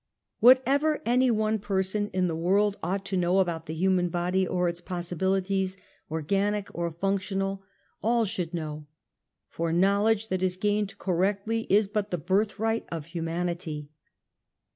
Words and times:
Whatever 0.39 0.99
any 1.05 1.29
one 1.29 1.59
person 1.59 2.07
in 2.11 2.25
the 2.25 2.35
w^orld 2.35 2.73
ought 2.81 3.05
to 3.05 3.15
know 3.15 3.37
about 3.37 3.67
the 3.67 3.75
human 3.75 4.09
body 4.09 4.47
or 4.47 4.67
its 4.67 4.81
posssibilities, 4.81 5.77
■organic 6.09 6.71
or 6.73 6.89
functional, 6.89 7.61
all 8.01 8.25
should 8.25 8.51
know, 8.51 8.87
for 9.47 9.71
knowledge 9.71 10.29
that 10.29 10.41
is 10.41 10.57
gained 10.57 10.97
correctly 10.97 11.67
is 11.69 11.87
but 11.87 12.09
the 12.09 12.17
birthright 12.17 12.87
of 12.91 13.09
hu 13.09 13.21
manity. 13.21 13.89